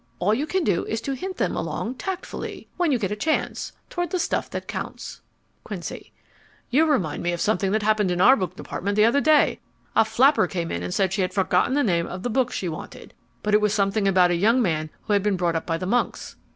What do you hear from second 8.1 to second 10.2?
our book department the other day. A